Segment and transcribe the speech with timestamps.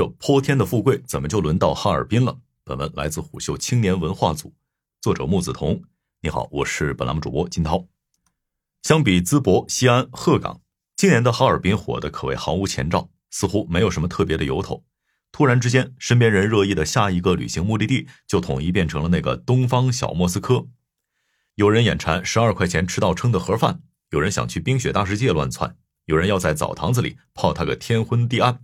[0.00, 2.38] 这泼天的富贵怎么就轮到哈尔滨了？
[2.64, 4.54] 本文来自虎嗅青年文化组，
[5.02, 5.82] 作者木子彤。
[6.22, 7.86] 你好，我是本栏目主播金涛。
[8.82, 10.62] 相比淄博、西安、鹤岗，
[10.96, 14.86] 今年的哈尔滨火的可谓毫无前兆，似乎没有什么特别的由头。
[15.32, 20.66] 突然之间，身边人热议的下一个旅行目的地就统一变成了那个东方小莫斯科。
[21.56, 25.76] 有人眼馋十二块钱吃到撑的盒饭，有人想去冰雪大世界乱窜，
[26.06, 28.62] 有人要在澡堂子里泡他个天昏地暗。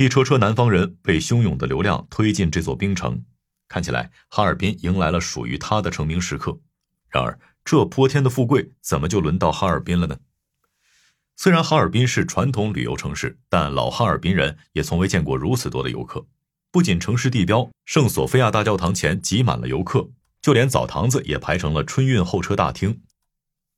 [0.00, 3.22] 一车车南方人被汹涌的流量推进这座冰城，
[3.68, 6.58] 看起来哈尔滨迎来了属于他的成名时刻。
[7.10, 10.16] 然而，这泼天的富贵怎么就轮到哈尔滨了呢？
[11.36, 16.26] 虽然哈尔滨是传统旅游城市，但老哈尔滨人也从未见过如此多的游客。
[16.70, 20.08] 不仅城市地标圣索菲亚大教堂前挤满了游客，
[20.40, 23.02] 就连澡堂子也排成了春运候车大厅。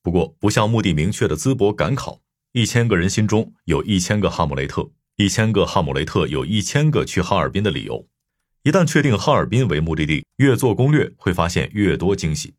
[0.01, 2.20] 不过，不像目的明确的淄博赶考，
[2.53, 4.93] 一千个人心中有一千个哈姆雷特。
[5.16, 8.09] 一千个哈姆雷特有一千个去哈尔滨的理由。
[8.62, 12.55] 一旦确定哈尔滨为目的地，越做攻略会发现越多惊喜。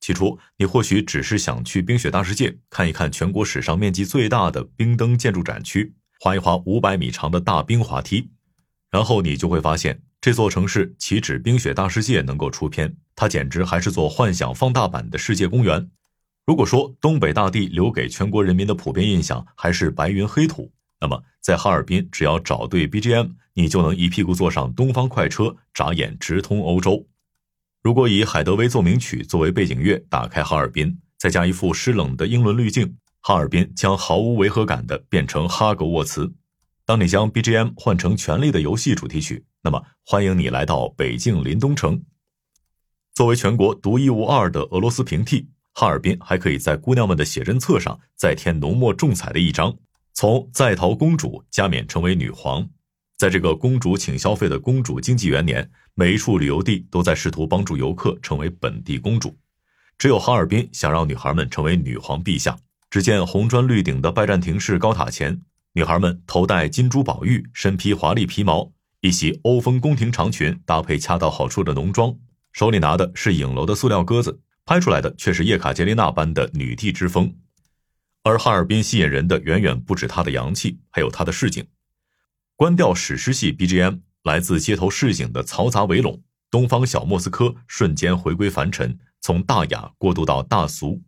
[0.00, 8.30] 起初，你或许只是想去冰雪大世界看一看全国史上面积最大的冰灯建筑展区，滑一滑五百米长的大冰滑梯。
[8.90, 15.90] 然后你就会发现，这座城市岂止冰雪大世界能够出片，它简直还是座幻想放大版的世界公园。
[16.46, 20.70] 如果说东北大地留给全国人民的普遍印象还是白云黑土。
[21.00, 27.06] 那么，在哈尔滨，只要找对 BGM，你就能一屁股坐上东方快车，眨眼直通欧洲。
[27.82, 36.34] 如果以海德薇奏鸣曲作为背景乐，打开哈尔滨，再加一副湿冷的英伦滤镜，哈尔滨将毫无违和感的变成哈格沃茨。
[36.84, 42.02] 当你将 BGM 换成《权力的游戏》主题曲，那么欢迎你来到北境临冬城。
[43.14, 49.76] 作为全国独一无二的俄罗斯平替，哈尔滨还可以在姑娘们的写真册上再添浓墨重彩的一张。
[50.20, 52.68] 从在逃公主加冕成为女皇，
[53.16, 59.38] 在这个公主请消费的公主经济元年，每一处旅游地都在试图帮助游客成为本地公主。
[59.96, 62.58] 只有哈尔滨想让女孩们成为女皇陛下。
[62.90, 65.40] 只见红砖绿顶的拜占庭式高塔前，
[65.74, 72.12] 女孩们头戴金珠宝玉，身披华丽皮毛，一袭欧风宫廷长裙搭配恰到好处的浓妆，
[72.52, 77.32] 手里拿的是影楼的塑料鸽子，拍出来的却是叶卡捷琳娜般的女帝之风。
[78.22, 81.66] 而哈尔滨吸引人的远远不止它的洋气，还有它的市井。
[82.56, 91.02] 关掉史诗系 BGM，来自街头市井的嘈杂围拢，东方小莫斯科瞬间回归凡尘，从大雅过渡到大俗。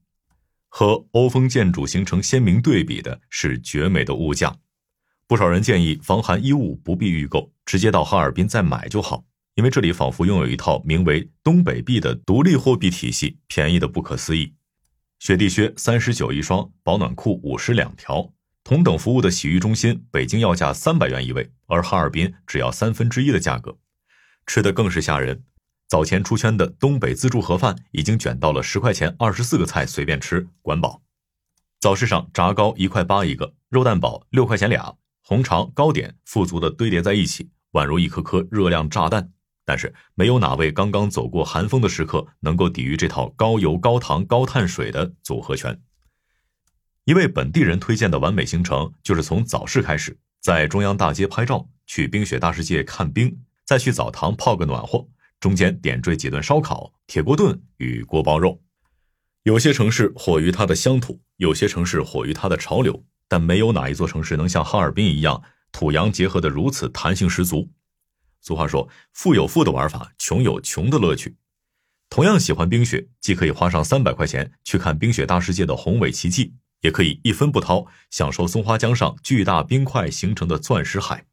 [0.69, 4.57] 和欧风建筑形成鲜明对比的是绝美的物价。
[5.27, 9.25] 不少人建议防寒衣物不必预购，直接到哈尔滨再买就好，
[9.57, 14.55] 因为这里仿佛拥有一套名为“东北币”的独立货币体系，便宜的不可思议。
[15.21, 18.33] 雪地靴三十九一双，保暖裤五十两条。
[18.65, 23.77] 同等服务的洗浴中心，北京要价三百元一位，而哈尔滨只要三分之一的价格。
[24.47, 25.45] 吃的更是吓人，
[25.87, 31.03] 早前出圈的东北自助盒饭已经卷到了十块钱二十四个菜随便吃，管饱。
[31.81, 39.31] 早市上炸糕一块八一个，肉蛋堡六块钱俩，红肠糕点富足的堆叠在一起，宛如一颗颗热量炸弹。
[39.71, 45.81] 但是没有哪位刚刚走过寒风的时刻能够抵御这套高油、高糖、高碳水的组合拳。
[47.05, 55.07] 一位本地人推荐的完美行程就是从早市开始，在中央大街拍照，去冰雪大世界看冰，再去澡堂泡个暖和，
[55.39, 58.61] 中间点缀几顿烧烤、铁锅炖与锅包肉。
[59.45, 67.71] 有些城市火于它的乡土，有些城市火于它的潮流，但没有哪一座城市能像哈尔滨一样土洋结合的如此弹性十足。
[68.41, 71.37] 俗话说：“富有富的玩法，穷有穷的乐趣。”
[72.09, 81.25] 同样喜欢冰雪，既可以花上三百块钱去看冰雪大世界的宏伟奇迹，也可以一分不掏享受松花江上巨大冰块形成的钻石海。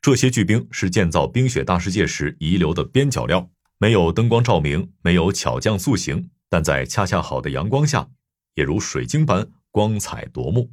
[0.00, 8.08] 这些巨冰是建造冰雪大世界时遗留的边角料，没有灯光照明，没有巧匠塑形，但在恰恰好的阳光下，
[8.54, 10.70] 也如水晶般光彩夺目。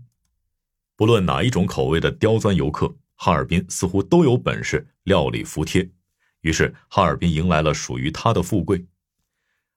[0.95, 2.95] 不论哪一种口味的刁钻游客。
[3.15, 5.89] 哈尔滨似乎都有本事料理服帖，
[6.41, 8.85] 于是哈尔滨迎来了属于它的富贵。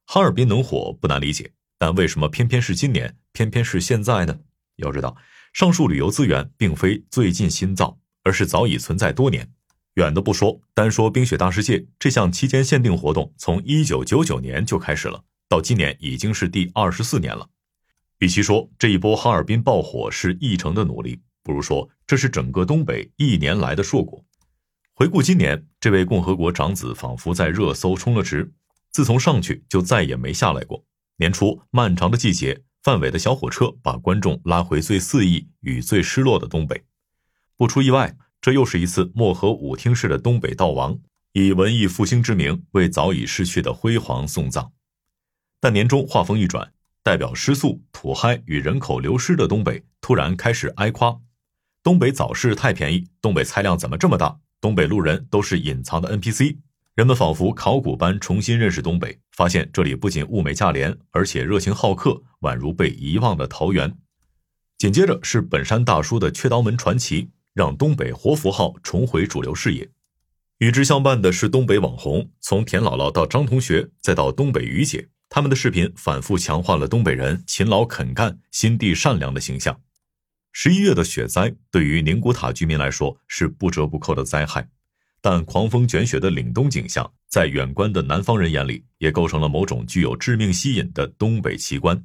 [0.05, 4.39] 哈尔滨能火不难理解，但为什么偏偏是今年，偏偏是现在呢？
[4.77, 5.17] 要知道，
[5.53, 9.53] 上述旅游资源并非最近新造，而是早已存在多年。
[9.95, 17.49] 远的不说，单说冰雪大世界这项期间限定活动，从一九九九年就开始了，到今年已经是第二十四年了。
[18.19, 21.21] 与其说这一波哈尔滨爆火是议程的努力。
[21.47, 24.25] 不如说，这是整个东北一年来的硕果。
[24.95, 28.53] 回顾今年，这位共和国长子仿佛在热搜充了值，
[28.91, 30.85] 自从上去就再也没下来过。
[31.19, 36.83] 年初漫长的季节，范伟的小火车把观众拉回最肆意与最失落的东北。
[37.57, 40.99] 不出意外，这又是一次漠河舞厅式的东北悼亡，
[41.31, 44.73] 以文艺复兴之名为早已逝去的辉煌送葬。
[45.61, 46.73] 但年终画风一转，
[47.05, 51.21] 代表失速、土嗨与人口流失的东北突然开始挨夸：
[51.87, 54.41] 东北早市太便宜，东北菜量怎么这么大？
[54.61, 56.57] 东北路人都是隐藏的 NPC。
[56.97, 63.97] 人们仿佛考古般重新认识东北，发现这里不仅物美价廉，而且热情好客，宛如被遗忘的桃源。
[64.77, 69.89] 紧接着是本山大叔的缺刀门传奇，让东北活符号重回主流视野。
[70.59, 79.81] 与之相伴的是东北网红，从田姥姥到张同学，再到东北于姐，他们的视频反复强化了东北人勤劳肯干、心地善良的形象。
[80.59, 84.67] 十一月的雪灾对于宁古塔居民来说是不折不扣的灾害。
[85.21, 92.03] 但狂风卷雪的凛冬景象，在远观的南方人眼里，也构成了某种具有致命吸引的东北奇观。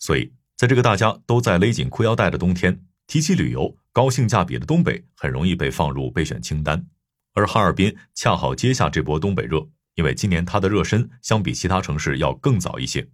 [0.00, 6.84] 所以，在这个大家都在勒紧裤腰带的冬天，提起旅游，高性价比的东北很容易被放入备选清单。
[7.34, 13.08] 而哈尔滨恰好接下这波东北热，因为今年它的热身相比其他城市要更早一些。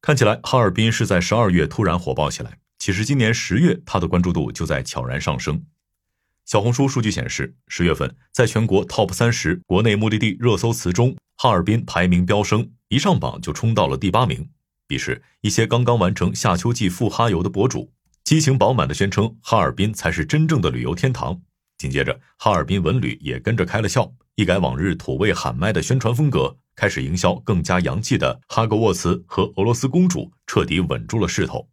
[0.00, 5.64] 看起来哈尔滨是在十二月突然火爆起来，其实今年十月它的关注度就在悄然上升。
[6.44, 14.48] 小红书数据显示，十月份在全国 TOP 三十国内目的地热搜词中，哈尔滨排名飙升，一上榜就冲到了第八名。
[14.86, 17.92] 彼时，一些刚刚完成夏秋季赴哈游的博主，
[18.24, 21.38] 激情饱满地宣称哈尔滨才是真正的旅游天堂。
[21.76, 31.68] 紧接着，哈尔滨文旅也跟着开了窍，一改往日土味喊麦的宣传风格，开始营销更加洋气的哈格沃茨和俄罗斯公主，彻底稳住了势头。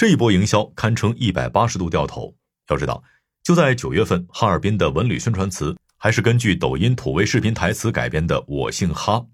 [0.00, 2.34] 这一波营销堪称一百八十度掉头。
[2.70, 3.04] 要知道。
[3.42, 9.26] 就在九月份，哈尔滨的文旅宣传词还是根据抖音土味视频台词改编的“我姓哈”，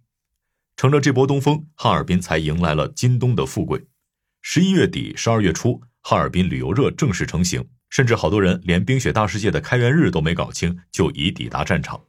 [0.76, 3.86] 乘着这波东风，哈尔滨才迎来了今冬的富贵。
[4.42, 12.00] 十一月底、十二月初，哈尔滨旅游热正式成型，甚至好多人连冰雪大世界的开园日都没搞清，就已抵达战场。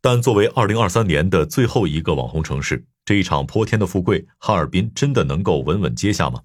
[0.00, 6.40] 但作为二零二三年的最后一个网红城市，这一场泼天的富贵，哈尔滨真的能够稳稳接下吗？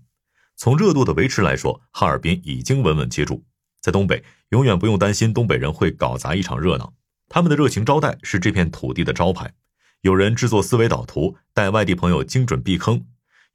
[0.56, 3.44] 从热度的维持来说，哈尔滨已经稳稳接住。
[3.82, 6.94] 在东北，永远不用担心东北人会搞砸一场热闹。
[7.28, 9.54] 他们的热情招待是这片土地的招牌。
[10.02, 13.00] 有人制作思维导图，带外地朋友精准避坑；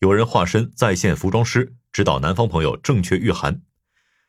[0.00, 3.62] 有人化身在线服装师，指导南方朋友正确御寒。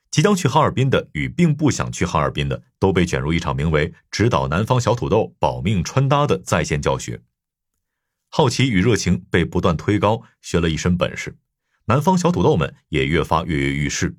[0.10, 7.22] 即将去哈尔滨的与并不想去哈尔滨的，都被卷入一场名为“指导南方小土豆保命穿搭”的在线教学。
[8.30, 11.38] 好奇与热情被不断推高，学了一身本事，
[11.92, 14.16] 南方小土豆们也越发跃跃欲试。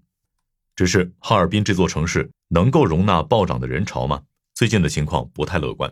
[0.76, 4.24] 只是哈尔滨这座城市能够容纳暴涨的人潮吗？
[4.52, 5.90] 最近的情况不太乐观。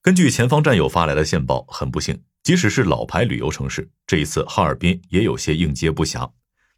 [0.00, 6.30] 根据前方战友发来的线报，很不幸，即使是老牌旅游城市，这一次哈尔滨也有些应接不暇。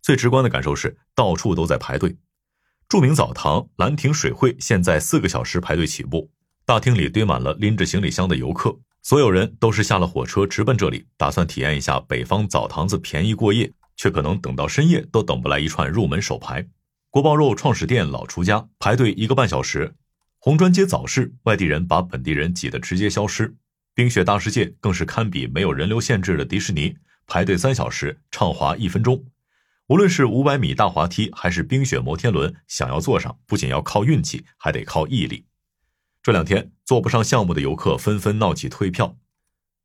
[0.02, 2.16] 最直观的感受是，到处都在排队。
[2.88, 6.28] 著名澡堂兰亭水会现在四个小时排队起步，
[6.64, 16.66] 大厅里堆满了拎着行李箱的游客，所有人都是下了火车直奔这里，打算体验一下北方澡堂子便宜过夜，却可能等到深夜都等不来一串入门手牌。
[17.10, 19.94] 锅包肉创始店老厨家排队一个半小时，
[20.38, 23.56] 红砖街早市外地人把本地人挤得直接消失，
[23.94, 26.96] 冰雪大世界更是堪比没有人流限制的迪士尼，
[27.26, 29.24] 排队三小时畅滑一分钟。
[29.88, 35.46] 无论是五百米大滑梯还是冰雪摩天轮，想要坐上不仅要靠运气，还得靠毅力。
[36.22, 39.16] 这两天坐不上项目的游客纷纷闹起退票，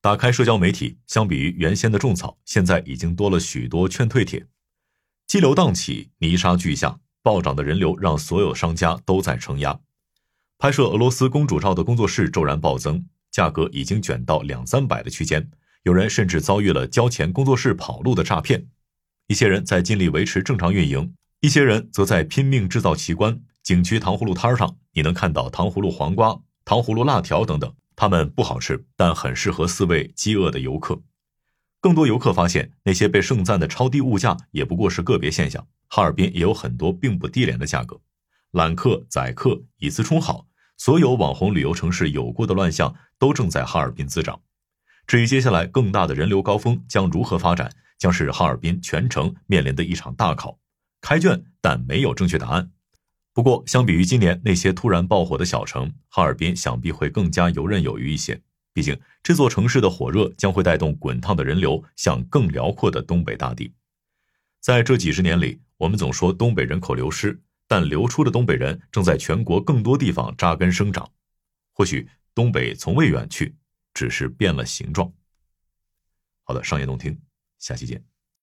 [0.01, 4.47] 打开社交媒体，相比于原先的种草，现在已经多了许多劝退帖。
[5.27, 6.99] 激流荡起，泥沙俱下。
[7.23, 9.79] 暴涨的人流让所有商家都在承压，
[10.57, 15.51] 拍摄俄罗斯公主照的工作室骤然暴增，价格已经卷到两三百的区间，
[15.83, 18.65] 有人甚至遭遇了交钱工作室跑路的诈骗。
[19.27, 23.39] 一些人在尽力维持正常运营，一些人则在拼命制造奇观。
[23.61, 31.03] 景区糖葫芦摊上，你能看到糖葫芦黄瓜、糖葫芦辣条等等，它们不好吃，但很适合四位饥饿的游客。
[31.79, 35.67] 更多游客发现，那些被盛赞的超低物价也不过是个别现象。
[35.87, 38.01] 哈尔滨也有很多并不低廉的价格，
[38.53, 44.41] 揽客、宰客、以次充好，所有网红旅游城市有过的乱象都正在哈尔滨滋长。
[45.05, 50.57] 至于接下来更大的人流高峰将如何发展，将是哈尔滨全城面临的一场大考。
[51.01, 52.71] 开卷，但没有正确答案。
[53.33, 58.41] 不过，相比于今年那些突然爆火的小城，哈尔滨想必会更加游刃有余一些。
[58.73, 63.73] 毕竟，这座城市的火热将会带动滚烫的人流向更辽阔的东北大地。
[64.59, 71.09] 在这几十年里，我们总说东北人口流失，但流出的东北人正在全国更多地方扎根生长。
[71.73, 73.55] 或许东北从未远去，
[73.93, 75.11] 只是变了形状。
[76.43, 77.17] 好的，商业动听，
[77.59, 78.10] 下期见。